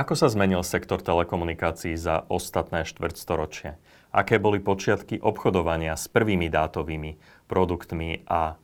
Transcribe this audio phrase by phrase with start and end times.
[0.00, 3.76] Ako sa zmenil sektor telekomunikácií za ostatné štvrťstoročie?
[4.16, 8.56] Aké boli počiatky obchodovania s prvými dátovými produktmi a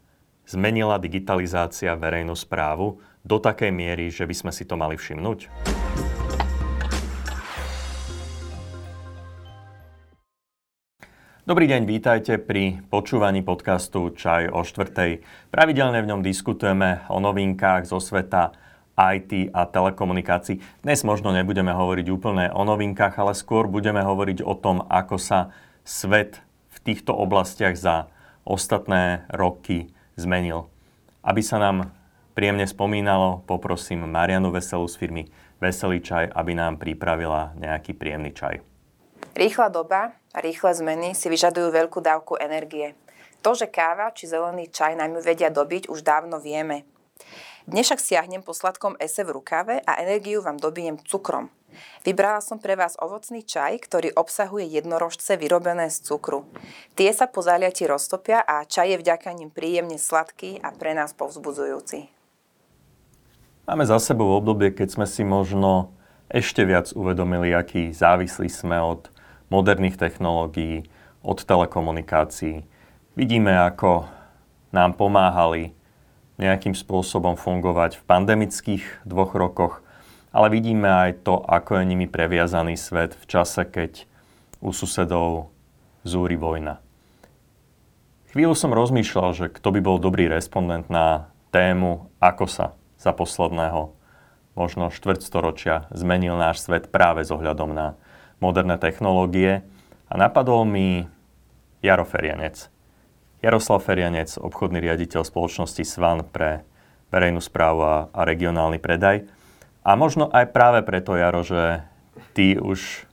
[0.48, 5.52] zmenila digitalizácia verejnú správu do takej miery, že by sme si to mali všimnúť?
[11.44, 15.20] Dobrý deň, vítajte pri počúvaní podcastu Čaj o štvrtej.
[15.52, 18.56] Pravidelne v ňom diskutujeme o novinkách zo sveta
[18.96, 20.64] IT a telekomunikácií.
[20.80, 25.52] Dnes možno nebudeme hovoriť úplne o novinkách, ale skôr budeme hovoriť o tom, ako sa
[25.84, 26.40] svet
[26.72, 28.08] v týchto oblastiach za
[28.48, 30.72] ostatné roky zmenil.
[31.20, 31.92] Aby sa nám
[32.32, 35.22] príjemne spomínalo, poprosím Marianu Veselú z firmy
[35.60, 38.60] Veselý čaj, aby nám pripravila nejaký príjemný čaj.
[39.36, 42.96] Rýchla doba a rýchle zmeny si vyžadujú veľkú dávku energie.
[43.44, 46.88] To, že káva či zelený čaj nám ju vedia dobiť, už dávno vieme.
[47.66, 51.50] Dnes však siahnem po sladkom ese v rukave a energiu vám dobijem cukrom.
[52.06, 56.46] Vybrala som pre vás ovocný čaj, ktorý obsahuje jednorožce vyrobené z cukru.
[56.94, 61.10] Tie sa po zaliati roztopia a čaj je vďaka nim príjemne sladký a pre nás
[61.18, 62.06] povzbudzujúci.
[63.66, 65.90] Máme za sebou obdobie, keď sme si možno
[66.30, 69.10] ešte viac uvedomili, aký závislí sme od
[69.50, 70.86] moderných technológií,
[71.18, 72.62] od telekomunikácií.
[73.18, 74.06] Vidíme, ako
[74.70, 75.74] nám pomáhali
[76.36, 79.80] nejakým spôsobom fungovať v pandemických dvoch rokoch,
[80.32, 84.04] ale vidíme aj to, ako je nimi previazaný svet v čase, keď
[84.60, 85.48] u susedov
[86.04, 86.80] zúri vojna.
[88.36, 92.66] Chvíľu som rozmýšľal, že kto by bol dobrý respondent na tému, ako sa
[93.00, 93.96] za posledného
[94.56, 97.94] možno štvrťstoročia zmenil náš svet práve s ohľadom na
[98.40, 99.62] moderné technológie.
[100.08, 101.04] A napadol mi
[101.84, 102.72] Jaro Ferianec,
[103.44, 106.64] Jaroslav Ferianec, obchodný riaditeľ spoločnosti Svan pre
[107.12, 109.28] verejnú správu a, a regionálny predaj.
[109.86, 111.84] A možno aj práve preto, Jaro, že
[112.34, 113.06] ty už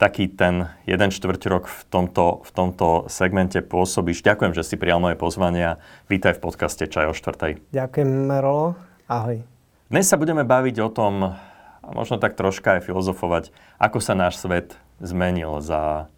[0.00, 4.24] taký ten jeden štvrť rok v tomto, v tomto segmente pôsobíš.
[4.24, 7.60] Ďakujem, že si prijal moje pozvanie a vítaj v podcaste Čaj o štvrtej.
[7.68, 8.10] Ďakujem,
[8.40, 8.74] Rolo.
[9.04, 9.44] Ahoj.
[9.92, 11.36] Dnes sa budeme baviť o tom,
[11.84, 16.08] a možno tak troška aj filozofovať, ako sa náš svet zmenil za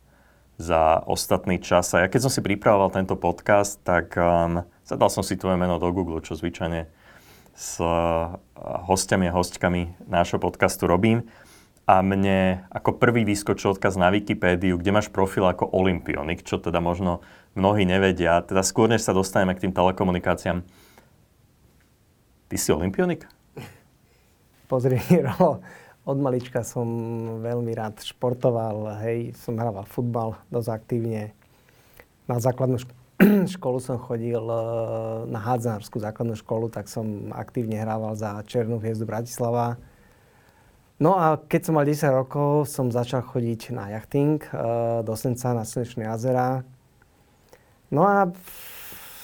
[0.63, 1.91] za ostatný čas.
[1.91, 5.83] A ja keď som si pripravoval tento podcast, tak um, zadal som si tvoje meno
[5.83, 6.87] do Google, čo zvyčajne
[7.53, 11.27] s uh, hostiami a hostkami nášho podcastu robím.
[11.83, 16.79] A mne ako prvý vyskočil odkaz na Wikipédiu, kde máš profil ako Olympionik, čo teda
[16.79, 17.27] možno
[17.59, 18.39] mnohí nevedia.
[18.47, 20.63] Teda skôr, než sa dostaneme k tým telekomunikáciám.
[22.49, 23.27] Ty si Olympionik?
[24.71, 25.59] Pozri, Rolo,
[26.03, 26.87] od malička som
[27.39, 31.31] veľmi rád športoval, hej, som hrával futbal dosť aktívne.
[32.27, 32.83] Na základnú
[33.55, 34.59] školu som chodil e,
[35.31, 39.79] na hádzanárskú základnú školu, tak som aktívne hrával za Černú hviezdu Bratislava.
[40.99, 44.51] No a keď som mal 10 rokov, som začal chodiť na jachting e,
[45.07, 46.67] do Senca na Slnečné jazera.
[47.95, 48.27] No a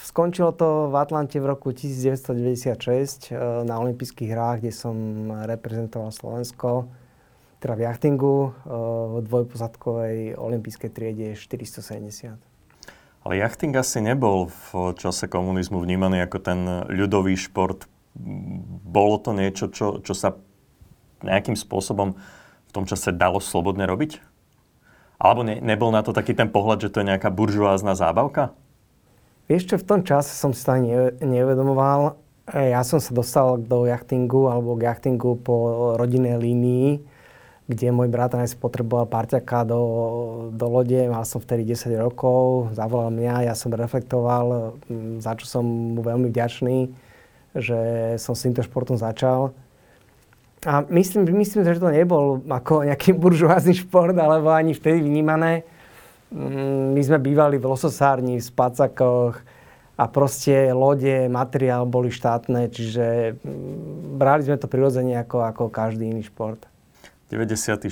[0.09, 4.97] Skončilo to v Atlante v roku 1996 eh, na olympijských hrách, kde som
[5.45, 6.89] reprezentoval Slovensko,
[7.61, 8.49] teda v jachtingu eh,
[9.05, 12.41] v dvojpozadkovej olympijskej triede 470.
[13.21, 16.59] Ale jachting asi nebol v čase komunizmu vnímaný ako ten
[16.89, 17.85] ľudový šport.
[18.89, 20.33] Bolo to niečo, čo, čo sa
[21.21, 22.17] nejakým spôsobom
[22.65, 24.17] v tom čase dalo slobodne robiť?
[25.21, 28.57] Alebo ne, nebol na to taký ten pohľad, že to je nejaká buržoázna zábavka?
[29.49, 30.93] Vieš čo, v tom čase som si to ani
[31.25, 32.21] neuvedomoval.
[32.53, 37.01] E, ja som sa dostal do jachtingu alebo k jachtingu po rodinnej línii,
[37.65, 39.81] kde môj bratranec potreboval parťaka do,
[40.53, 41.01] do lode.
[41.01, 44.77] Mal som vtedy 10 rokov, zavolal mňa, ja som reflektoval,
[45.17, 46.93] za čo som mu veľmi vďačný,
[47.57, 47.79] že
[48.21, 49.49] som s týmto športom začal.
[50.61, 55.78] A myslím, myslím, že to nebol ako nejaký buržoázny šport, alebo ani vtedy vnímané Mm,
[56.31, 59.41] my sme bývali v lososárni, v spacakoch
[59.99, 66.07] a proste lode, materiál boli štátne, čiže mm, brali sme to prirodzene ako, ako každý
[66.07, 66.69] iný šport.
[67.33, 67.89] 96.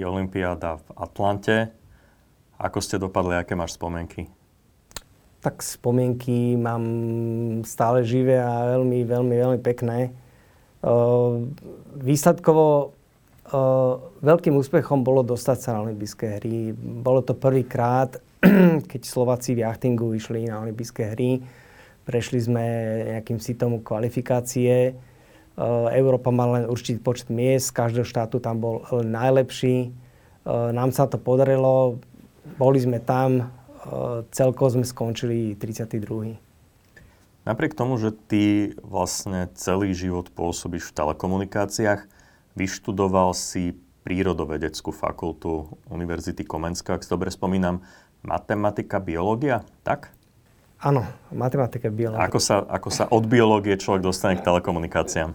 [0.00, 1.56] Olympiáda v Atlante.
[2.60, 4.28] Ako ste dopadli, aké máš spomienky?
[5.38, 6.84] Tak spomienky mám
[7.62, 10.10] stále živé a veľmi, veľmi, veľmi pekné.
[11.94, 12.97] Výsledkovo
[14.20, 16.72] veľkým úspechom bolo dostať sa na olympijské hry.
[16.76, 18.20] Bolo to prvýkrát,
[18.90, 21.40] keď Slováci v jachtingu išli na olympijské hry.
[22.04, 22.64] Prešli sme
[23.16, 24.96] nejakým sitom kvalifikácie.
[25.92, 29.90] Európa mala len určitý počet miest, z každého štátu tam bol najlepší.
[30.48, 31.98] Nám sa to podarilo,
[32.56, 33.52] boli sme tam,
[34.32, 36.38] celkovo sme skončili 32.
[37.44, 42.17] Napriek tomu, že ty vlastne celý život pôsobíš v telekomunikáciách,
[42.56, 43.76] vyštudoval si
[44.08, 47.84] prírodovedeckú fakultu Univerzity Komenska, ak si dobre spomínam.
[48.24, 50.16] Matematika, biológia, tak?
[50.80, 51.04] Áno,
[51.34, 52.24] matematika, biológia.
[52.24, 55.34] Ako sa, ako sa od biológie človek dostane k telekomunikáciám?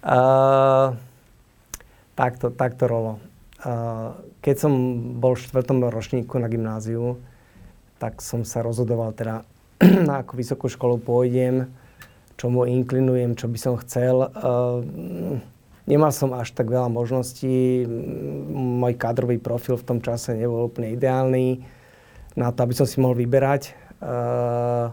[0.00, 0.94] Uh,
[2.14, 3.12] takto, takto rolo.
[3.60, 4.72] Uh, keď som
[5.18, 7.18] bol v štvrtom ročníku na gymnáziu,
[7.98, 9.42] tak som sa rozhodoval teda,
[10.08, 11.68] na akú vysokú školu pôjdem,
[12.40, 14.30] čomu inklinujem, čo by som chcel.
[14.32, 15.42] Uh,
[15.86, 17.86] nemal som až tak veľa možností.
[18.52, 21.62] Môj kádrový profil v tom čase nebol úplne ideálny
[22.36, 23.72] na to, aby som si mohol vyberať.
[23.96, 24.92] Uh,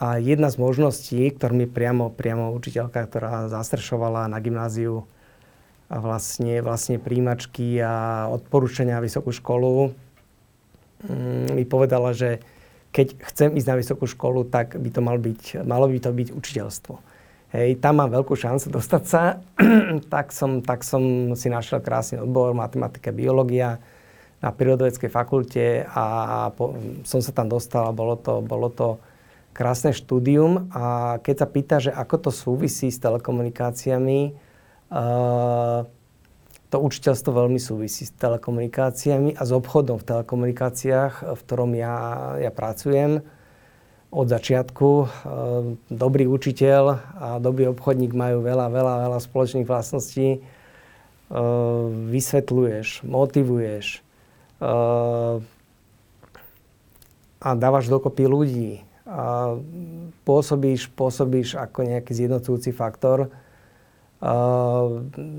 [0.00, 5.04] a jedna z možností, ktorú mi priamo, priamo učiteľka, ktorá zastrešovala na gymnáziu
[5.90, 9.92] a vlastne, vlastne príjimačky a odporúčania vysokú školu,
[11.04, 12.40] mm, mi povedala, že
[12.94, 16.28] keď chcem ísť na vysokú školu, tak by to mal byť, malo by to byť
[16.32, 16.94] učiteľstvo.
[17.50, 19.42] Hej, tam mám veľkú šancu dostať sa,
[20.14, 23.82] tak, som, tak som si našiel krásny odbor, matematika, biológia
[24.40, 26.04] na prírodovedeckej fakulte a
[26.56, 26.72] po,
[27.04, 28.96] som sa tam dostal a bolo to, bolo to
[29.52, 30.72] krásne štúdium.
[30.72, 34.32] A keď sa pýta, že ako to súvisí s telekomunikáciami,
[34.88, 35.84] uh,
[36.70, 41.96] to učiteľstvo veľmi súvisí s telekomunikáciami a s obchodom v telekomunikáciách, v ktorom ja,
[42.40, 43.20] ja pracujem
[44.10, 44.88] od začiatku.
[44.90, 45.08] Uh,
[45.90, 46.82] dobrý učiteľ
[47.18, 50.42] a dobrý obchodník majú veľa, veľa, veľa spoločných vlastností.
[51.30, 54.02] Uh, vysvetľuješ, motivuješ
[57.40, 58.72] a dávaš dokopy ľudí
[59.08, 59.56] a
[60.28, 63.32] pôsobíš, pôsobíš ako nejaký zjednocujúci faktor.
[64.20, 64.32] A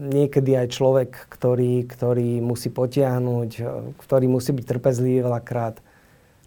[0.09, 3.49] niekedy aj človek, ktorý, ktorý musí potiahnuť,
[4.01, 5.77] ktorý musí byť trpezlivý veľakrát.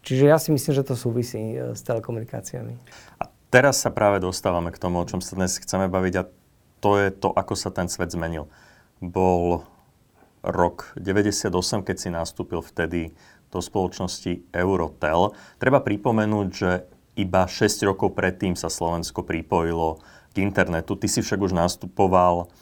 [0.04, 2.76] Čiže ja si myslím, že to súvisí e, s telekomunikáciami.
[3.18, 6.28] A teraz sa práve dostávame k tomu, o čom sa dnes chceme baviť a
[6.84, 8.44] to je to, ako sa ten svet zmenil.
[9.00, 9.64] Bol
[10.44, 11.48] rok 98,
[11.80, 13.16] keď si nastúpil vtedy
[13.48, 15.32] do spoločnosti Eurotel.
[15.56, 16.70] Treba pripomenúť, že
[17.16, 20.04] iba 6 rokov predtým sa Slovensko pripojilo
[20.36, 20.98] k internetu.
[20.98, 22.52] Ty si však už nastupoval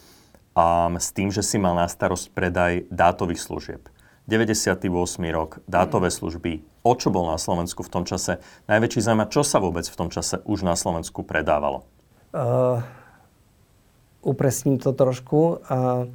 [0.55, 3.81] um, s tým, že si mal na starosť predaj dátových služieb.
[4.27, 4.87] 98.
[5.31, 6.63] rok, dátové služby.
[6.83, 8.39] O čo bol na Slovensku v tom čase
[8.71, 11.83] najväčší zájem čo sa vôbec v tom čase už na Slovensku predávalo?
[12.31, 12.79] Uh,
[14.23, 15.63] upresním to trošku.
[15.67, 16.07] Uh,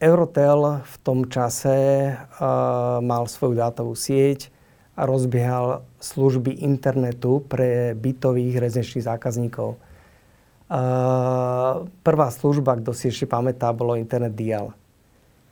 [0.00, 1.76] Eurotel v tom čase
[2.12, 4.54] uh, mal svoju dátovú sieť,
[4.94, 9.74] a rozbiehal služby internetu pre bytových rezidenčných zákazníkov.
[12.02, 14.70] Prvá služba, kto si ešte pamätá, bolo internet dial.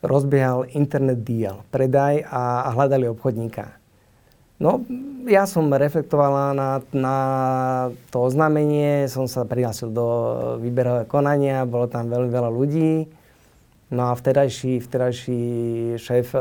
[0.03, 3.79] Rozbiehal internet dial, predaj a, hľadali obchodníka.
[4.59, 4.83] No,
[5.27, 7.17] ja som reflektovala na, na
[8.11, 10.07] to oznámenie, som sa prihlásil do
[10.63, 12.93] výberového konania, bolo tam veľmi veľa ľudí
[13.93, 15.43] No a vtedajší, vtedajší
[16.01, 16.41] šéf e,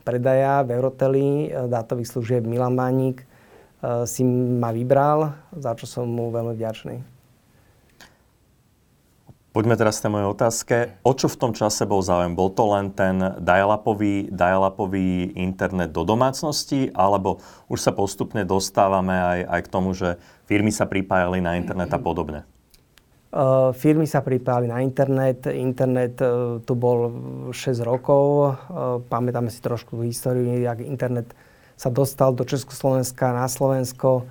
[0.00, 3.24] predaja v Euroteli e, dátových služieb Milan Mánik e,
[4.08, 7.19] si ma vybral, za čo som mu veľmi vďačný.
[9.50, 10.76] Poďme teraz k tej mojej otázke.
[11.02, 12.38] O čo v tom čase bol záujem?
[12.38, 19.40] Bol to len ten dial-upový, dial-upový internet do domácnosti, alebo už sa postupne dostávame aj,
[19.50, 22.46] aj k tomu, že firmy sa pripájali na internet a podobne?
[23.34, 25.50] Uh, firmy sa pripájali na internet.
[25.50, 27.10] Internet uh, tu bol
[27.50, 28.54] 6 rokov.
[28.70, 31.34] Uh, pamätáme si trošku históriu, jak internet
[31.74, 34.30] sa dostal do Československa, na Slovensko.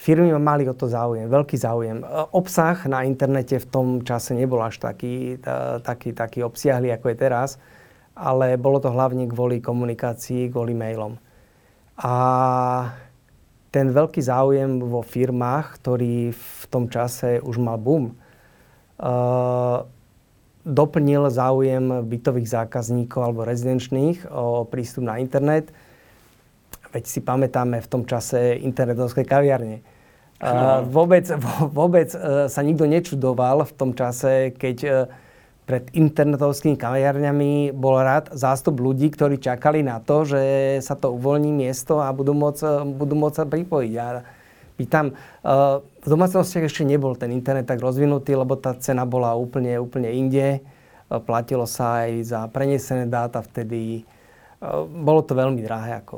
[0.00, 2.00] Firmy mali o to záujem, veľký záujem.
[2.32, 5.36] Obsah na internete v tom čase nebol až taký,
[5.84, 7.60] taký, taký obsiahly, ako je teraz,
[8.16, 11.20] ale bolo to hlavne kvôli komunikácii, kvôli mailom.
[12.00, 12.14] A
[13.68, 18.16] ten veľký záujem vo firmách, ktorý v tom čase už mal boom,
[19.04, 19.84] uh,
[20.64, 25.76] doplnil záujem bytových zákazníkov alebo rezidenčných o prístup na internet.
[26.90, 29.82] Veď si pamätáme v tom čase internetovské kaviarne.
[30.40, 31.28] Uh, vôbec,
[31.70, 34.94] vôbec uh, sa nikto nečudoval v tom čase, keď uh,
[35.70, 40.42] pred internetovskými kaviarňami bol rád zástup ľudí, ktorí čakali na to, že
[40.82, 43.92] sa to uvoľní miesto a budú môcť, budú môcť sa pripojiť.
[44.02, 44.26] A
[44.74, 45.14] pýtam,
[45.46, 50.58] v domácnostiach ešte nebol ten internet tak rozvinutý, lebo tá cena bola úplne, úplne inde.
[51.06, 54.02] Platilo sa aj za prenesené dáta vtedy.
[54.90, 56.02] Bolo to veľmi drahé.
[56.02, 56.16] Ako,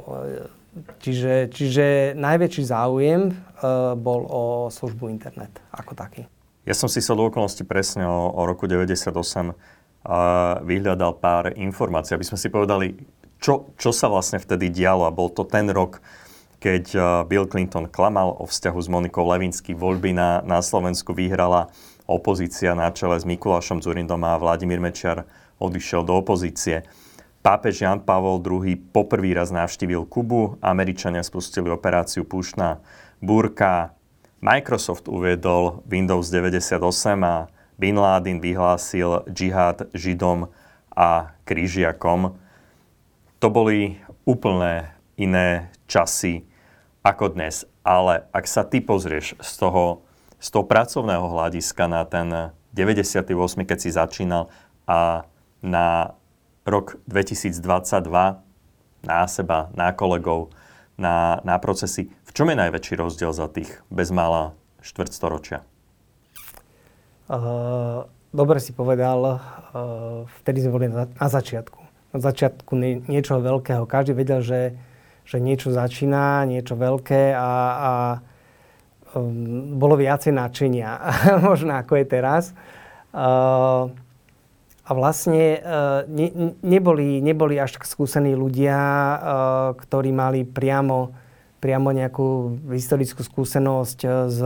[1.00, 1.86] čiže, čiže
[2.16, 3.34] najväčší záujem
[3.98, 6.22] bol o službu internet ako taký.
[6.62, 12.14] Ja som si sa do okolnosti presne o, o roku 98 uh, vyhľadal pár informácií,
[12.14, 12.94] aby sme si povedali,
[13.42, 15.02] čo, čo sa vlastne vtedy dialo.
[15.02, 15.98] A bol to ten rok,
[16.62, 19.74] keď uh, Bill Clinton klamal o vzťahu s Monikou Levinsky.
[19.74, 21.66] Voľby na, na Slovensku vyhrala
[22.06, 25.26] opozícia na čele s Mikulášom Zurindom a Vladimír Mečiar
[25.58, 26.86] odišiel do opozície.
[27.42, 32.78] Pápež Jan Pavol II poprvý raz navštívil Kubu, Američania spustili operáciu Púšna
[33.18, 33.98] búrka,
[34.38, 36.78] Microsoft uviedol Windows 98
[37.26, 37.50] a
[37.82, 40.54] Bin Laden vyhlásil džihad Židom
[40.94, 42.38] a krížiakom.
[43.42, 46.46] To boli úplne iné časy
[47.02, 47.66] ako dnes.
[47.82, 50.06] Ale ak sa ty pozrieš z toho,
[50.38, 53.26] z toho pracovného hľadiska na ten 98,
[53.66, 54.46] keď si začínal
[54.86, 55.26] a
[55.58, 56.14] na
[56.64, 58.42] rok 2022
[59.02, 60.54] na seba, na kolegov,
[60.94, 62.10] na, na procesy.
[62.22, 65.66] V čom je najväčší rozdiel za tých bezmála štvrtstoročia?
[67.26, 69.38] Uh, dobre si povedal, uh,
[70.42, 71.80] vtedy sme boli na, na začiatku.
[72.12, 73.88] Na začiatku nie, niečo veľkého.
[73.88, 74.76] Každý vedel, že,
[75.24, 77.92] že niečo začína, niečo veľké a, a
[79.16, 81.00] um, bolo viacej načenia,
[81.48, 82.44] možno ako je teraz.
[83.10, 83.90] Uh,
[84.82, 89.18] a vlastne uh, ne, neboli, neboli až tak skúsení ľudia, uh,
[89.78, 91.14] ktorí mali priamo,
[91.62, 94.40] priamo nejakú historickú skúsenosť s,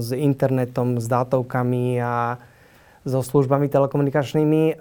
[0.00, 2.40] s internetom, s dátovkami a
[3.02, 4.78] so službami telekomunikačnými.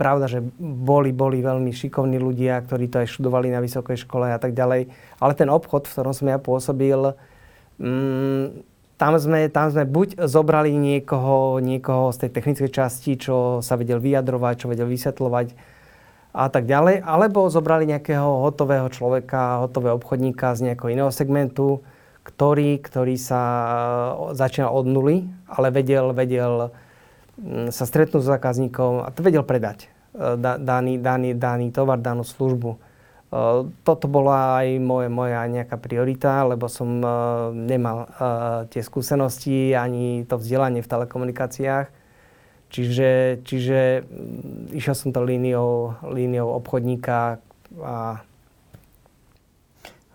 [0.00, 4.40] Pravda, že boli, boli veľmi šikovní ľudia, ktorí to aj študovali na vysokej škole a
[4.40, 4.88] tak ďalej.
[5.20, 6.96] Ale ten obchod, v ktorom som ja pôsobil,
[7.76, 8.64] um,
[8.98, 14.02] tam sme, tam sme buď zobrali niekoho, niekoho z tej technickej časti, čo sa vedel
[14.02, 15.54] vyjadrovať, čo vedel vysvetľovať
[16.34, 21.80] a tak ďalej, alebo zobrali nejakého hotového človeka, hotového obchodníka z nejakého iného segmentu,
[22.26, 23.42] ktorý, ktorý sa
[24.36, 25.16] začínal od nuly,
[25.48, 26.74] ale vedel, vedel
[27.40, 32.76] mm, sa stretnúť s zákazníkom a vedel predať e, daný, daný, daný tovar, danú službu.
[33.84, 36.88] Toto bola aj moje, moja nejaká priorita, lebo som
[37.52, 38.08] nemal
[38.72, 41.86] tie skúsenosti ani to vzdelanie v telekomunikáciách.
[42.68, 47.40] Čiže, čiže mm, išiel som to líniou, líniou obchodníka
[47.80, 48.20] a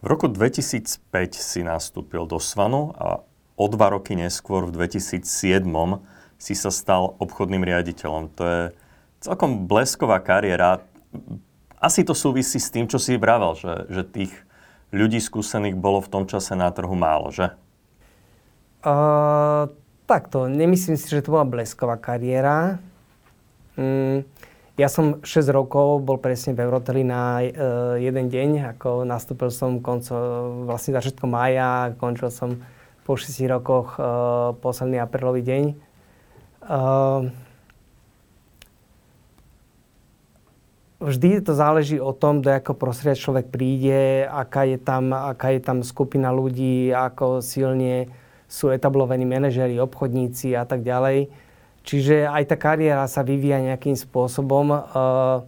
[0.04, 1.00] v roku 2005
[1.34, 3.24] si nastúpil do Svanu a
[3.56, 5.64] o dva roky neskôr v 2007
[6.36, 8.36] si sa stal obchodným riaditeľom.
[8.36, 8.62] To je
[9.24, 10.84] celkom blesková kariéra
[11.84, 14.32] asi to súvisí s tým, čo si vravel, že, že tých
[14.96, 17.52] ľudí skúsených bolo v tom čase na trhu málo, že?
[18.88, 19.68] Uh,
[20.08, 22.80] takto, nemyslím si, že to bola blesková kariéra.
[23.76, 24.24] Mm,
[24.80, 29.84] ja som 6 rokov bol presne v Euroteli na uh, jeden deň, ako nastúpil som
[29.84, 30.16] konco,
[30.64, 32.64] vlastne začiatkom mája, končil som
[33.04, 35.64] po 6 rokoch uh, posledný aprílový deň.
[36.64, 37.28] Uh,
[41.04, 45.60] vždy to záleží o tom, do akého prostredia človek príde, aká je, tam, aká je
[45.60, 48.08] tam skupina ľudí, ako silne
[48.48, 51.28] sú etablovaní manažeri, obchodníci a tak ďalej.
[51.84, 54.72] Čiže aj tá kariéra sa vyvíja nejakým spôsobom.
[54.72, 55.44] Uh,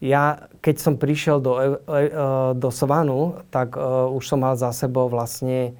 [0.00, 3.76] ja, keď som prišiel do, uh, do Svanu, tak
[4.16, 5.76] už som mal za sebou vlastne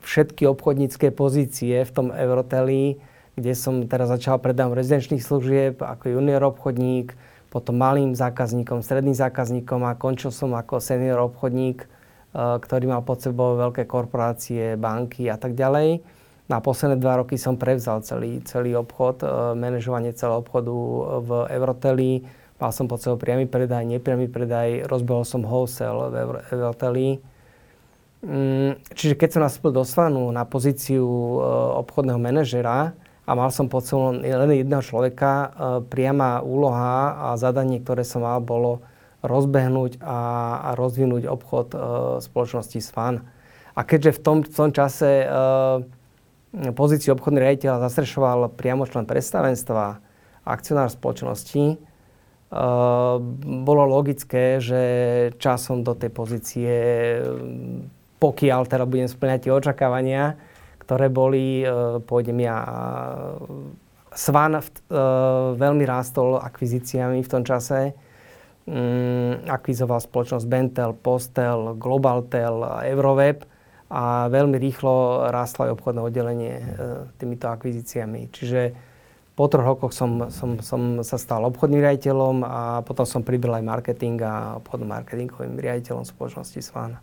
[0.00, 2.98] všetky obchodnícke pozície v tom Euroteli,
[3.36, 7.14] kde som teraz začal predám rezidenčných služieb ako junior obchodník,
[7.50, 11.88] potom malým zákazníkom, stredným zákazníkom a končil som ako senior obchodník, e,
[12.36, 15.98] ktorý mal pod sebou veľké korporácie, banky a tak ďalej.
[16.46, 19.26] Na posledné dva roky som prevzal celý, celý obchod, e,
[19.58, 20.74] manažovanie celého obchodu
[21.22, 22.22] v Euroteli.
[22.62, 26.16] Mal som pod sebou priamy predaj, nepriamy predaj, rozbehol som wholesale v
[26.54, 27.08] Euroteli.
[28.20, 31.38] Mm, čiže keď som nastúpil do Slanu na pozíciu e,
[31.82, 32.94] obchodného manažera,
[33.30, 34.26] a mal som pod sebou len
[34.58, 35.30] jedného človeka.
[35.30, 35.46] E,
[35.86, 38.82] priama úloha a zadanie, ktoré som mal, bolo
[39.22, 40.18] rozbehnúť a,
[40.66, 41.78] a rozvinúť obchod e,
[42.18, 43.22] spoločnosti SFAN.
[43.78, 45.26] A keďže v tom, v tom čase e,
[46.74, 50.02] pozíciu obchodný riaditeľ zastrešoval priamo člen predstavenstva
[50.42, 51.76] akcionár spoločnosti, e,
[53.62, 54.82] bolo logické, že
[55.38, 56.74] časom do tej pozície,
[58.18, 60.34] pokiaľ teda budem splňať tie očakávania,
[60.90, 62.58] ktoré boli, e, pôjdem ja,
[64.10, 64.62] Svan e,
[65.54, 67.94] veľmi rástol akvizíciami v tom čase.
[68.66, 73.46] Mm, akvizoval spoločnosť Bentel, Postel, Globaltel, Euroveb
[73.86, 76.64] a veľmi rýchlo rástlo aj obchodné oddelenie e,
[77.22, 78.34] týmito akvizíciami.
[78.34, 78.74] Čiže
[79.38, 83.64] po troch rokoch som, som, som sa stal obchodným riaditeľom a potom som pribral aj
[83.78, 86.98] marketing a obchodným marketingovým riaditeľom spoločnosti Svan.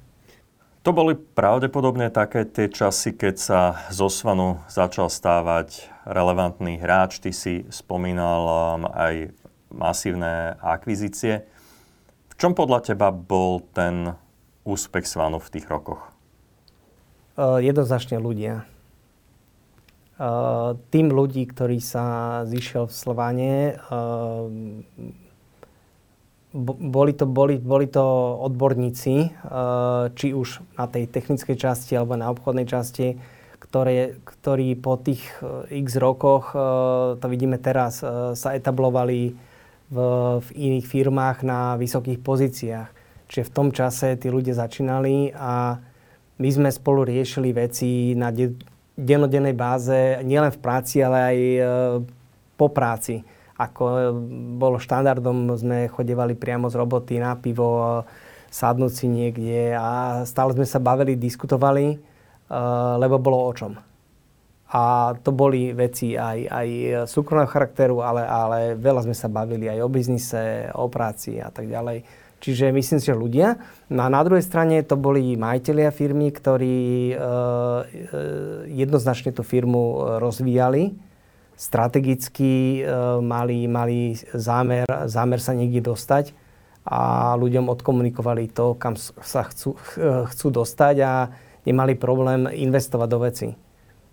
[0.87, 3.59] To boli pravdepodobne také tie časy, keď sa
[3.91, 7.19] zo Svanu začal stávať relevantný hráč.
[7.19, 9.35] Ty si spomínal um, aj
[9.67, 11.43] masívne akvizície.
[12.31, 14.15] V čom podľa teba bol ten
[14.63, 16.07] úspech Svanu v tých rokoch?
[17.35, 18.63] Uh, jednoznačne ľudia.
[20.87, 23.75] tým ľudí, ktorý sa zišiel v Slovane,
[26.55, 28.03] boli to, boli, boli to
[28.39, 29.15] odborníci,
[30.15, 33.19] či už na tej technickej časti alebo na obchodnej časti,
[33.59, 35.27] ktoré, ktorí po tých
[35.67, 36.55] x rokoch,
[37.19, 37.99] to vidíme teraz,
[38.33, 39.35] sa etablovali
[39.91, 39.97] v,
[40.39, 42.89] v iných firmách na vysokých pozíciách.
[43.27, 45.83] Čiže v tom čase tí ľudia začínali a
[46.39, 48.55] my sme spolu riešili veci na de-
[48.95, 51.37] denodennej báze, nielen v práci, ale aj
[52.55, 53.19] po práci.
[53.57, 54.01] Ako e,
[54.57, 58.05] bolo štandardom, sme chodevali priamo z roboty na pivo,
[58.53, 61.97] sadnúť si niekde a stále sme sa bavili, diskutovali, e,
[63.01, 63.73] lebo bolo o čom.
[64.67, 66.67] A to boli veci aj, aj
[67.07, 71.71] súkromného charakteru, ale, ale veľa sme sa bavili aj o biznise, o práci a tak
[71.71, 72.03] ďalej.
[72.37, 73.57] Čiže myslím si, že ľudia.
[73.89, 76.77] No a na druhej strane to boli majiteľia firmy, ktorí
[77.09, 77.19] e, e,
[78.77, 81.06] jednoznačne tú firmu rozvíjali.
[81.57, 86.37] Strategicky e, mali, mali zámer, zámer sa niekde dostať
[86.85, 91.33] a ľuďom odkomunikovali to, kam sa chcú, e, chcú dostať a
[91.65, 93.47] nemali problém investovať do veci.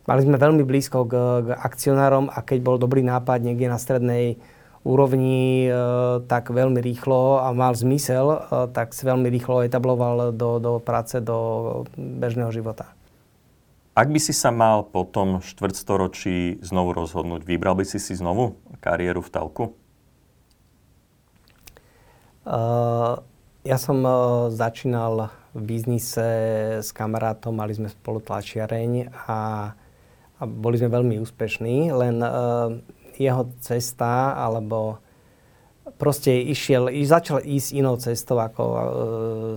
[0.08, 1.12] Mali sme veľmi blízko k,
[1.44, 4.40] k akcionárom a keď bol dobrý nápad niekde na strednej
[4.80, 5.70] úrovni, e,
[6.24, 8.40] tak veľmi rýchlo a mal zmysel,
[8.72, 11.36] tak si veľmi rýchlo etabloval do, do práce, do
[12.00, 12.88] bežného života.
[13.94, 18.58] Ak by si sa mal po tom štvrtstoročí znovu rozhodnúť, vybral by si si znovu
[18.82, 19.64] kariéru v telku?
[22.42, 23.22] Uh,
[23.62, 26.26] ja som uh, začínal v biznise
[26.82, 29.38] s kamarátom, mali sme spolu tlačiareň a,
[30.36, 32.74] a boli sme veľmi úspešní, len uh,
[33.14, 34.98] jeho cesta, alebo
[35.96, 38.80] proste išiel, začal ísť inou cestou, ako uh,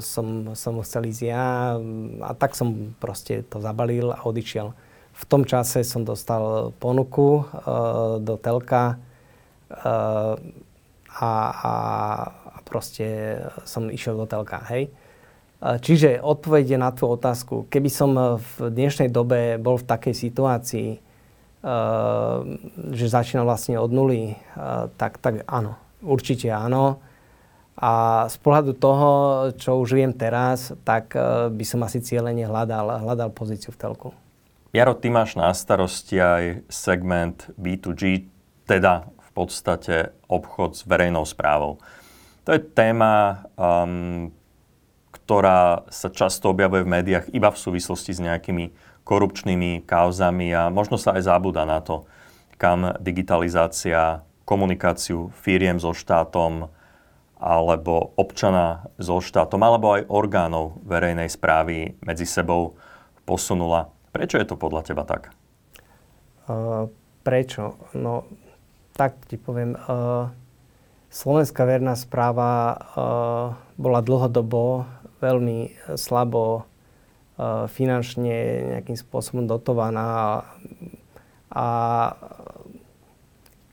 [0.01, 1.75] som, som chcel ísť ja
[2.21, 4.71] a tak som proste to zabalil a odišiel.
[5.17, 8.95] V tom čase som dostal ponuku uh, do telka
[9.71, 10.37] uh,
[11.17, 11.73] a, a,
[12.53, 14.93] a proste som išiel do telka, hej.
[15.57, 17.65] Čiže odpovede na tú otázku.
[17.73, 21.01] Keby som v dnešnej dobe bol v takej situácii,
[22.93, 24.37] že začína vlastne od nuly,
[25.01, 27.01] tak, tak áno, určite áno.
[27.77, 29.09] A z pohľadu toho,
[29.53, 34.09] čo už viem teraz, tak ehm, by som asi cieľene hľadal, hľadal pozíciu v telku.
[34.73, 38.27] Jaro, ty máš na starosti aj segment B2G,
[38.65, 41.77] teda v podstate obchod s verejnou správou.
[42.43, 44.33] To je téma, um,
[45.13, 48.73] ktorá sa často objavuje v médiách iba v súvislosti s nejakými
[49.07, 52.03] korupčnými kauzami a možno sa aj zabúda na to,
[52.59, 56.71] kam digitalizácia komunikáciu firiem so štátom
[57.37, 62.79] alebo občana so štátom alebo aj orgánov verejnej správy medzi sebou
[63.27, 63.91] posunula.
[64.15, 65.35] Prečo je to podľa teba tak?
[66.47, 66.87] Uh,
[67.27, 67.75] prečo?
[67.91, 68.23] No,
[68.95, 69.75] tak ti poviem.
[69.75, 70.31] Uh,
[71.11, 74.87] Slovenská verná správa uh, bola dlhodobo
[75.19, 76.67] veľmi slabo
[77.37, 78.33] Eh, finančne
[78.73, 80.41] nejakým spôsobom dotovaná
[81.53, 81.67] a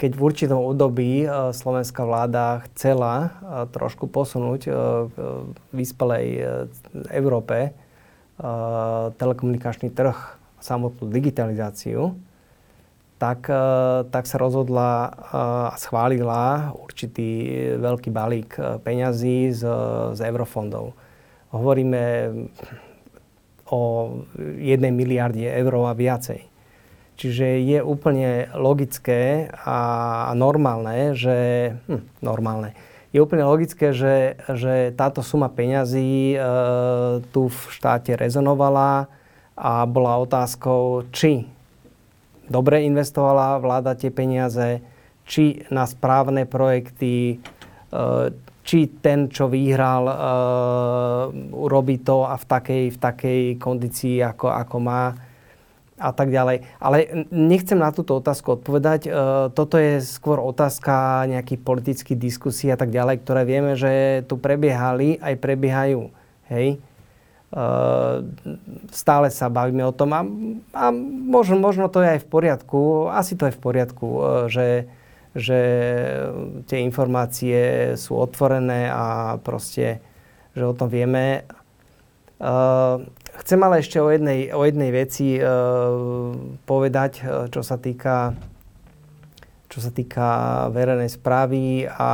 [0.05, 4.69] keď v určitom období eh, slovenská vláda chcela eh, trošku posunúť
[5.09, 5.17] v
[5.73, 6.27] vyspelej
[7.09, 7.73] Európe
[9.15, 12.19] telekomunikačný trh, samotnú digitalizáciu,
[13.15, 13.47] tak,
[14.11, 15.07] tak sa rozhodla
[15.71, 19.63] a schválila určitý veľký balík peňazí z,
[20.19, 20.99] z eurofondov.
[21.55, 22.03] Hovoríme
[23.71, 23.81] o
[24.59, 26.54] jednej miliarde eur a viacej.
[27.15, 31.71] Čiže je úplne logické a normálne, že...
[31.87, 32.75] Hm, normálne.
[33.15, 36.39] Je úplne logické, že, že táto suma peňazí e,
[37.31, 39.07] tu v štáte rezonovala
[39.55, 41.47] a bola otázkou, či
[42.51, 44.83] dobre investovala vláda tie peniaze,
[45.23, 47.39] či na správne projekty,
[47.95, 50.17] e, či ten, čo vyhral, uh,
[51.53, 55.13] urobí to a v takej, v takej kondícii, ako, ako má
[55.95, 56.67] a tak ďalej.
[56.83, 59.01] Ale nechcem na túto otázku odpovedať.
[59.07, 59.13] Uh,
[59.55, 65.23] toto je skôr otázka nejakých politických diskusí a tak ďalej, ktoré vieme, že tu prebiehali,
[65.23, 66.11] aj prebiehajú.
[66.51, 66.83] Hej?
[67.55, 68.27] Uh,
[68.91, 70.27] stále sa bavíme o tom a,
[70.75, 70.91] a
[71.31, 74.91] možno, možno to je aj v poriadku, asi to je v poriadku, uh, že
[75.35, 75.61] že
[76.71, 79.99] tie informácie sú otvorené a proste,
[80.55, 81.43] že o tom vieme.
[83.35, 88.35] Chcem ale ešte o jednej, o jednej veci uh, povedať, uh, čo sa týka
[89.75, 90.29] čo sa týka
[90.71, 92.11] verejnej správy a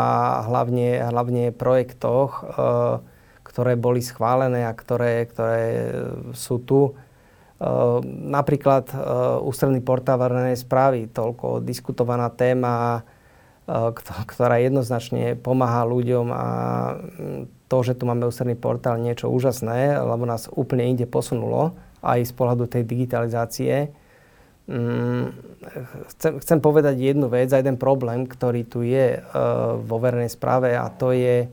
[0.49, 2.57] hlavne, hlavne projektoch,
[3.45, 5.61] ktoré boli schválené a ktoré, ktoré
[6.33, 6.97] sú tu.
[8.33, 8.89] napríklad
[9.45, 13.05] ústredný portál verejnej správy, toľko diskutovaná téma,
[14.27, 16.47] ktorá jednoznačne pomáha ľuďom a
[16.99, 22.27] mm, to, že tu máme ústredný portál, niečo úžasné, lebo nás úplne inde posunulo aj
[22.27, 23.95] z pohľadu tej digitalizácie.
[24.67, 25.31] Mm,
[26.17, 29.23] chcem, chcem povedať jednu vec a jeden problém, ktorý tu je
[29.87, 31.47] vo verejnej správe a to je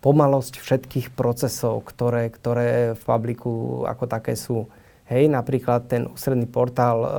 [0.00, 4.72] pomalosť všetkých procesov, ktoré, ktoré v publiku ako také sú.
[5.12, 7.10] Hej, napríklad ten ústredný portál e,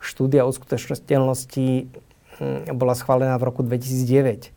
[0.00, 2.11] štúdia skutočnosti hm,
[2.72, 4.50] bola schválená v roku 2009.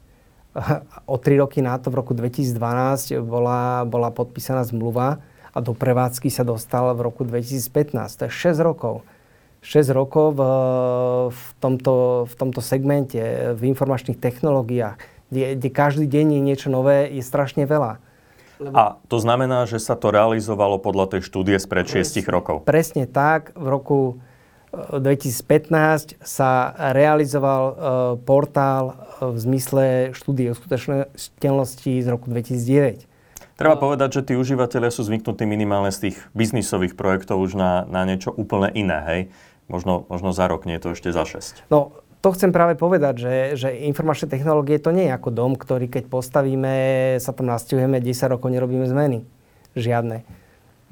[1.12, 5.20] O tri roky na to, v roku 2012, bola, bola podpísaná zmluva
[5.52, 7.92] a do prevádzky sa dostal v roku 2015.
[8.16, 9.04] To je 6 rokov.
[9.60, 10.42] 6 rokov v,
[11.28, 13.20] v, tomto, v tomto segmente,
[13.58, 18.00] v informačných technológiách kde, kde každý deň je niečo nové, je strašne veľa.
[18.56, 18.72] Lebo...
[18.72, 22.64] A to znamená, že sa to realizovalo podľa tej štúdie spred 6 rokov?
[22.64, 23.52] Presne tak.
[23.52, 24.00] V roku
[24.74, 27.76] 2015 e, sa realizoval uh,
[28.20, 29.84] portál uh, v zmysle
[30.16, 33.08] štúdie o skutočnosti z roku 2009.
[33.56, 38.04] Treba povedať, že tí užívateľia sú zvyknutí minimálne z tých biznisových projektov už na, na
[38.04, 39.22] niečo úplne iné, hej?
[39.72, 41.72] Možno, možno za rok, nie je to ešte za 6.
[41.72, 45.88] No, to chcem práve povedať, že, že informačné technológie to nie je ako dom, ktorý
[45.88, 46.74] keď postavíme,
[47.24, 49.24] sa tam nastihujeme, 10 rokov nerobíme zmeny.
[49.78, 50.45] Žiadne.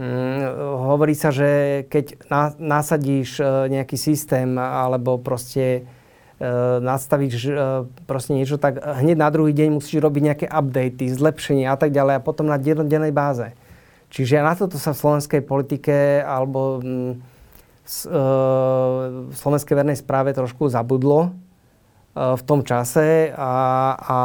[0.04, 0.44] Mm,
[0.84, 5.88] hovorí sa, že keď na, nasadíš e, nejaký systém alebo proste
[6.44, 6.52] e,
[6.84, 7.52] nastavíš e,
[8.04, 12.20] proste niečo, tak hneď na druhý deň musíš robiť nejaké updaty, zlepšenia a tak ďalej
[12.20, 13.56] a potom na dennej báze.
[14.12, 17.14] Čiže na toto sa v slovenskej politike alebo mm,
[19.28, 21.36] v slovenskej vernej správe trošku zabudlo
[22.16, 23.52] v tom čase a,
[24.00, 24.18] a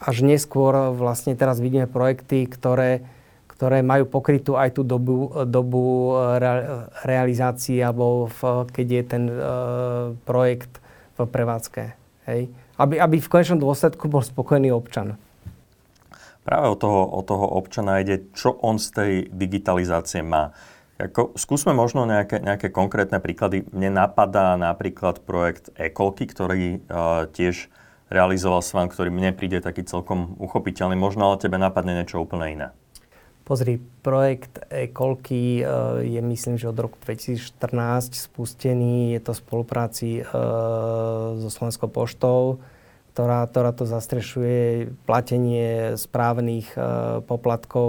[0.00, 3.04] až neskôr vlastne teraz vidíme projekty, ktoré,
[3.54, 9.36] ktoré majú pokrytú aj tú dobu, dobu re, realizácie alebo v, keď je ten uh,
[10.26, 10.82] projekt
[11.14, 11.82] v prevádzke.
[12.26, 12.50] Hej?
[12.74, 15.14] Aby, aby v konečnom dôsledku bol spokojný občan.
[16.42, 20.52] Práve o toho, o toho občana ide, čo on z tej digitalizácie má.
[20.98, 23.66] Ako, skúsme možno nejaké, nejaké konkrétne príklady.
[23.70, 27.70] Mne napadá napríklad projekt Ekolky, ktorý uh, tiež
[28.12, 30.98] realizoval s ktorý mne príde taký celkom uchopiteľný.
[30.98, 32.68] Možno ale tebe napadne niečo úplne iné.
[33.44, 39.12] Pozri, projekt Ekolky uh, je myslím, že od roku 2014 spustený.
[39.12, 42.64] Je to v spolupráci uh, so Slovenskou poštou,
[43.12, 47.88] ktorá, ktorá to zastrešuje platenie správnych uh, poplatkov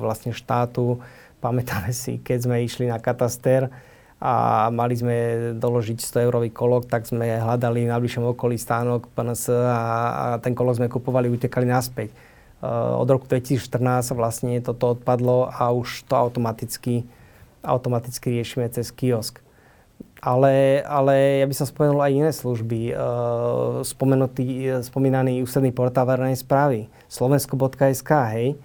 [0.00, 1.04] vlastne štátu
[1.44, 3.68] Pamätáme si, keď sme išli na kataster
[4.16, 5.16] a mali sme
[5.60, 10.56] doložiť 100 eurový kolok, tak sme hľadali v najbližšom okolí stánok PNS a, a ten
[10.56, 12.16] kolok sme kupovali, utekali naspäť.
[12.62, 17.04] Uh, od roku 2014 vlastne toto odpadlo a už to automaticky,
[17.60, 19.40] automaticky riešime cez kiosk.
[20.24, 22.80] Ale, ale ja by som spomenul aj iné služby.
[22.96, 26.88] Uh, spomenutý, spomínaný ústredný portál verejnej správy.
[27.12, 28.56] Slovensko.sk, hej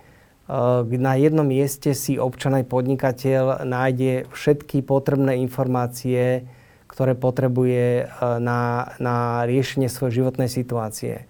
[0.50, 6.50] Eh, na jednom mieste si občan aj podnikateľ nájde všetky potrebné informácie,
[6.90, 8.08] ktoré potrebuje eh,
[8.42, 11.30] na, na riešenie svojej životnej situácie.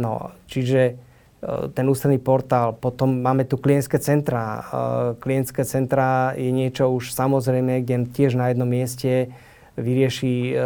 [0.00, 0.96] No, čiže eh,
[1.74, 4.64] ten ústredný portál, potom máme tu klientské centra.
[5.20, 9.30] Klientské centra je niečo už samozrejme, kde tiež na jednom mieste
[9.76, 10.56] vyrieši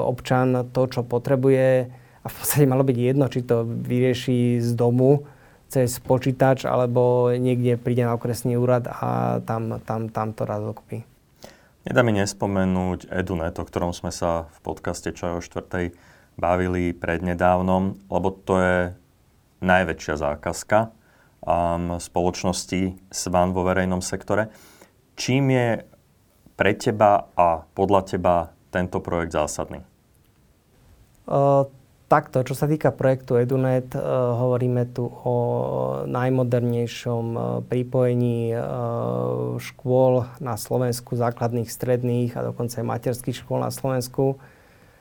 [0.00, 1.92] občan to, čo potrebuje
[2.24, 5.28] a v podstate malo byť jedno, či to vyrieši z domu,
[5.68, 11.04] cez počítač alebo niekde príde na okresný úrad a tam, tam, tam to raz dokupí.
[11.86, 15.94] Nedá mi nespomenúť Edunet, o ktorom sme sa v podcaste Čaj o štvrtej
[16.34, 18.78] bavili prednedávnom, lebo to je
[19.60, 20.90] najväčšia zákazka
[21.44, 24.52] um, spoločnosti SVAN vo verejnom sektore.
[25.16, 25.68] Čím je
[26.56, 28.34] pre teba a podľa teba
[28.72, 29.80] tento projekt zásadný?
[31.26, 31.68] Uh,
[32.06, 35.34] Takto, čo sa týka projektu EduNet, uh, hovoríme tu o
[36.06, 43.74] najmodernejšom uh, pripojení uh, škôl na Slovensku, základných, stredných a dokonca aj materských škôl na
[43.74, 44.38] Slovensku.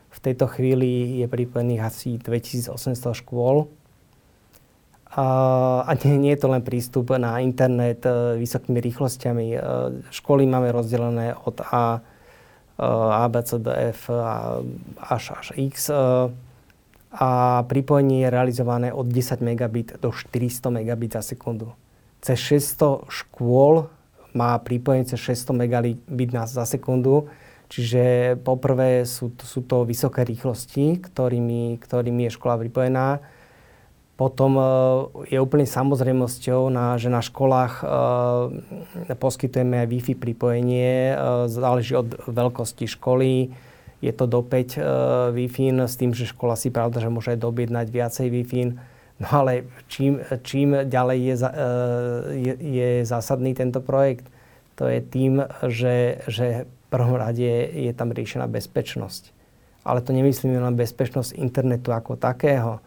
[0.10, 2.74] V tejto chvíli je pripojených asi 2800
[3.22, 3.70] škôl.
[5.16, 8.04] A nie, nie je to len prístup na internet
[8.36, 9.48] vysokými rýchlosťami.
[10.12, 12.04] Školy máme rozdelené od A,
[12.84, 14.12] A, B, C, D, F
[15.00, 15.88] až, až X
[17.16, 21.72] a pripojenie je realizované od 10 megabit do 400 megabit za sekundu.
[22.20, 22.36] Cez
[22.76, 23.88] 600 škôl
[24.36, 27.32] má pripojenie cez 600 megabit za sekundu,
[27.72, 33.24] čiže poprvé sú, sú to vysoké rýchlosti, ktorými, ktorými je škola pripojená.
[34.16, 34.56] Potom
[35.28, 37.84] je úplne samozrejmosťou, na, že na školách
[39.20, 41.20] poskytujeme aj Wi-Fi pripojenie.
[41.52, 43.52] Záleží od veľkosti školy.
[44.00, 47.88] Je to do 5 Wi-Fi s tým, že škola si pravda, že môže aj dobiednať
[47.92, 48.64] viacej Wi-Fi.
[49.16, 51.36] No ale čím, čím ďalej je,
[52.36, 54.28] je, je zásadný tento projekt,
[54.76, 59.36] to je tým, že, že v prvom rade je tam riešená bezpečnosť
[59.86, 62.82] ale to nemyslíme len bezpečnosť internetu ako takého,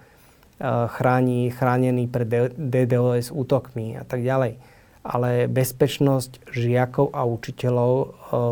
[0.66, 4.58] chráni, chránený pred DDoS útokmi a tak ďalej.
[5.06, 7.92] Ale bezpečnosť žiakov a učiteľov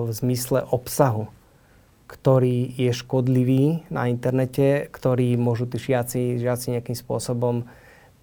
[0.06, 1.28] v zmysle obsahu,
[2.06, 7.66] ktorý je škodlivý na internete, ktorý môžu tí žiaci, žiaci nejakým spôsobom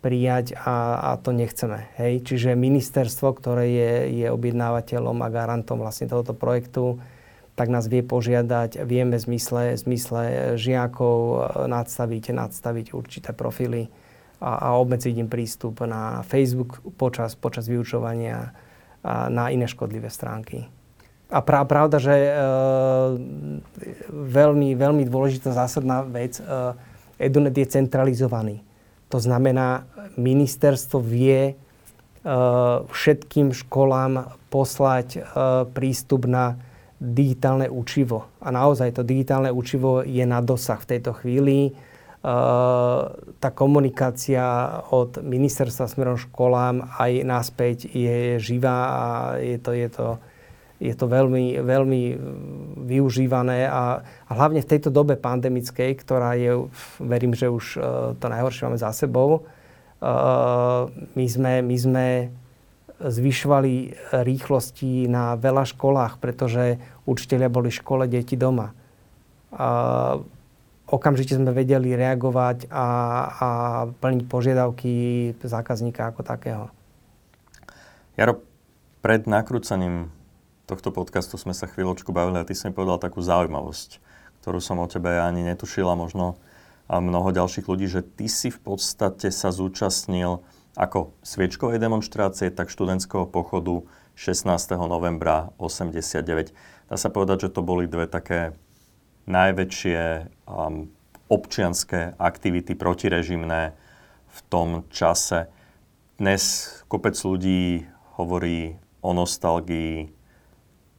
[0.03, 1.87] prijať a, a to nechceme.
[1.99, 2.27] Hej?
[2.27, 3.91] Čiže ministerstvo, ktoré je,
[4.23, 6.99] je objednávateľom a garantom vlastne tohoto projektu,
[7.53, 10.21] tak nás vie požiadať, vieme v zmysle, v zmysle
[10.57, 11.37] žiakov e,
[11.69, 13.89] nadstaviť, nadstaviť určité profily
[14.41, 18.51] a, a obmedziť im prístup na Facebook počas, počas vyučovania
[19.03, 20.65] a na iné škodlivé stránky.
[21.33, 22.31] A pra, pravda, že e,
[24.09, 26.43] veľmi, veľmi dôležitá zásadná vec, e,
[27.21, 28.61] Edunet je centralizovaný.
[29.09, 29.85] To znamená,
[30.17, 31.53] ministerstvo vie e,
[32.89, 35.19] všetkým školám poslať e,
[35.73, 36.57] prístup na
[37.03, 38.31] digitálne učivo.
[38.39, 41.75] A naozaj to digitálne učivo je na dosah v tejto chvíli.
[42.23, 43.11] Uh,
[43.43, 49.03] tá komunikácia od ministerstva smerom školám aj naspäť je živá a
[49.43, 50.07] je to, je to,
[50.79, 52.01] je to veľmi, veľmi
[52.87, 56.63] využívané a, a hlavne v tejto dobe pandemickej, ktorá je,
[57.03, 57.83] verím, že už uh,
[58.15, 60.87] to najhoršie máme za sebou, uh,
[61.19, 62.05] my sme, my sme
[63.01, 66.77] zvyšovali rýchlosti na veľa školách, pretože
[67.09, 68.75] učiteľia boli v škole, deti doma.
[69.53, 70.17] A
[70.89, 72.87] okamžite sme vedeli reagovať a,
[73.33, 73.49] a
[73.89, 74.93] plniť požiadavky
[75.41, 76.65] zákazníka ako takého.
[78.13, 78.41] Jaro,
[79.01, 80.13] pred nakrúcaním
[80.69, 83.99] tohto podcastu sme sa chvíľočku bavili a ty si mi povedal takú zaujímavosť,
[84.41, 86.37] ktorú som o tebe ani netušila, možno
[86.87, 92.73] a mnoho ďalších ľudí, že ty si v podstate sa zúčastnil ako sviečkovej demonstrácie, tak
[92.73, 93.85] študentského pochodu
[94.17, 94.49] 16.
[94.85, 96.53] novembra 89.
[96.89, 98.57] Dá sa povedať, že to boli dve také
[99.29, 100.01] najväčšie
[100.49, 100.89] um,
[101.29, 103.73] občianské aktivity protirežimné
[104.27, 105.49] v tom čase.
[106.17, 106.43] Dnes
[106.89, 107.85] kopec ľudí
[108.17, 110.13] hovorí o nostalgii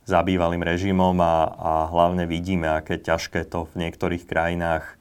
[0.05, 5.01] za bývalým režimom a, a hlavne vidíme, aké ťažké to v niektorých krajinách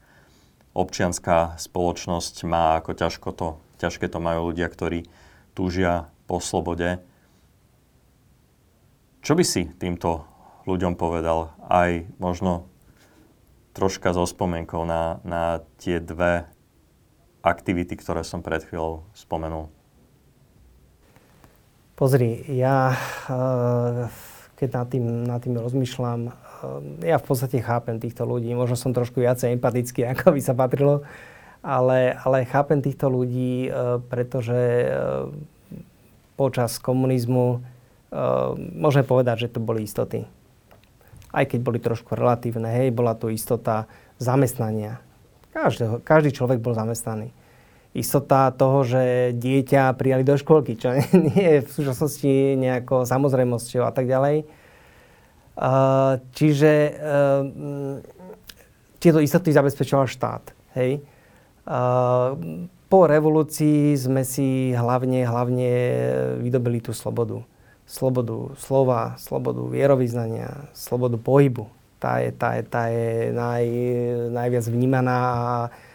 [0.74, 3.48] občianská spoločnosť má, ako ťažko to
[3.80, 5.08] ťažké to majú ľudia, ktorí
[5.54, 7.00] túžia po slobode.
[9.24, 10.28] Čo by si týmto
[10.68, 11.56] ľuďom povedal?
[11.64, 12.68] Aj možno
[13.74, 16.46] troška so spomienkou na, na tie dve
[17.44, 19.68] aktivity, ktoré som pred chvíľou spomenul.
[21.94, 22.96] Pozri, ja
[23.30, 24.10] eh,
[24.58, 28.50] keď nad tým, nad tým rozmýšľam, eh, ja v podstate chápem týchto ľudí.
[28.56, 31.04] Možno som trošku viacej empatický, ako by sa patrilo
[31.64, 34.88] ale, ale chápem týchto ľudí, e, pretože e,
[36.36, 37.60] počas komunizmu e,
[38.76, 40.28] môžeme povedať, že to boli istoty.
[41.32, 43.88] Aj keď boli trošku relatívne, hej, bola tu istota
[44.20, 45.00] zamestnania.
[45.56, 47.32] Každý, každý človek bol zamestnaný.
[47.96, 50.92] Istota toho, že dieťa prijali do školky, čo
[51.32, 54.44] nie je v súčasnosti nejako samozrejmosťou a tak ďalej.
[56.34, 56.72] Čiže
[58.98, 60.50] tieto istoty zabezpečoval štát.
[60.74, 61.06] Hej
[62.94, 65.70] po revolúcii sme si hlavne, hlavne
[66.44, 67.42] vydobili tú slobodu.
[67.84, 71.68] Slobodu slova, slobodu vierovýznania, slobodu pohybu.
[72.00, 73.66] Tá je, tá je, tá je naj,
[74.36, 75.46] najviac vnímaná a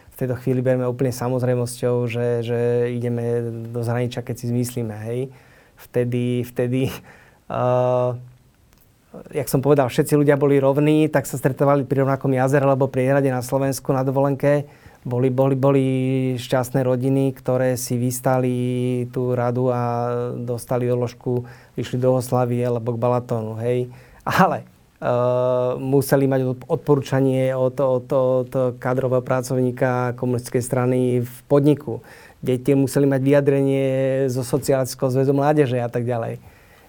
[0.09, 2.59] v tejto chvíli berieme úplne samozrejmosťou, že, že
[2.91, 4.97] ideme do zahraničia, keď si zmyslíme.
[5.05, 5.21] Hej.
[5.79, 6.91] Vtedy, vtedy
[7.53, 8.17] uh,
[9.33, 13.09] jak som povedal, všetci ľudia boli rovní, tak sa stretovali pri rovnakom jazere alebo pri
[13.09, 14.69] hrade na Slovensku na dovolenke
[15.07, 15.87] boli, boli, boli
[16.39, 19.83] šťastné rodiny, ktoré si vystali tú radu a
[20.35, 21.47] dostali odložku,
[21.79, 23.91] išli do Oslavy alebo k Balatónu, hej.
[24.27, 28.51] Ale uh, museli mať odporúčanie od, od, od
[28.83, 32.03] kadrového pracovníka komunistickej strany v podniku.
[32.43, 33.89] Deti museli mať vyjadrenie
[34.31, 36.43] zo sociálneho zväzu mládeže a tak ďalej.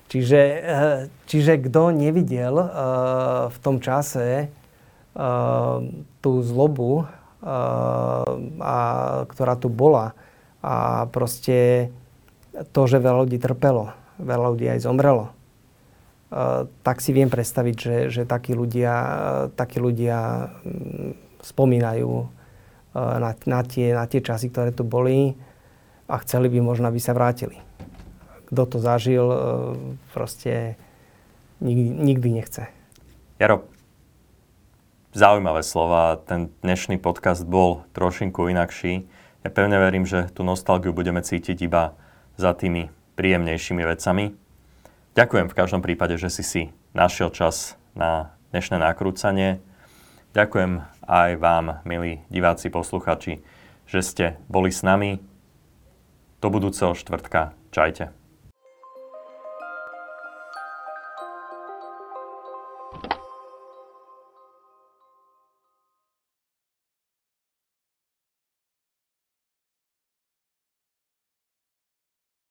[0.10, 2.68] Čiže, uh, čiže kto nevidel uh,
[3.54, 4.50] v tom čase
[6.22, 7.04] tú zlobu
[7.44, 8.76] a,
[9.28, 10.16] ktorá tu bola.
[10.60, 11.90] A proste
[12.76, 15.32] to, že veľa ľudí trpelo, veľa ľudí aj zomrelo,
[16.84, 18.94] tak si viem predstaviť, že, že takí ľudia,
[19.56, 22.12] takí ľudia mm, spomínajú
[22.94, 25.34] na, na, tie, na tie časy, ktoré tu boli.
[26.10, 27.58] a chceli by možno, aby sa vrátili.
[28.50, 29.30] Kto to zažil,
[30.10, 30.74] proste
[31.62, 32.64] nikdy, nikdy nechce.
[33.38, 33.70] Jaro,
[35.14, 36.22] zaujímavé slova.
[36.22, 39.10] Ten dnešný podcast bol trošinku inakší.
[39.42, 41.96] Ja pevne verím, že tú nostalgiu budeme cítiť iba
[42.38, 44.36] za tými príjemnejšími vecami.
[45.18, 46.62] Ďakujem v každom prípade, že si si
[46.94, 49.60] našiel čas na dnešné nakrúcanie.
[50.38, 53.42] Ďakujem aj vám, milí diváci, posluchači,
[53.90, 55.18] že ste boli s nami.
[56.40, 57.52] Do budúceho štvrtka.
[57.76, 58.19] Čajte.